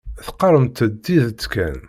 [0.25, 1.77] Teqqaremt-d tidet kan.